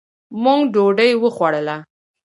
[0.43, 1.77] مونږ ډوډي وخوړله